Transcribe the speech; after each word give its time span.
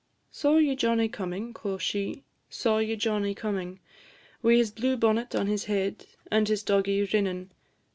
"Saw 0.31 0.57
ye 0.57 0.75
Johnnie 0.75 1.07
comin'?" 1.09 1.53
quo' 1.53 1.77
she; 1.77 2.23
"Saw 2.49 2.79
ye 2.79 2.95
Johnnie 2.95 3.35
comin'? 3.35 3.79
Wi' 4.41 4.55
his 4.55 4.71
blue 4.71 4.97
bonnet 4.97 5.35
on 5.35 5.45
his 5.45 5.65
head, 5.65 6.07
And 6.31 6.47
his 6.47 6.63
doggie 6.63 7.03
rinnin'. 7.05 7.51